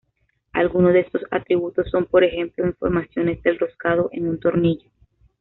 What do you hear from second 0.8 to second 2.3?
de estos atributos son por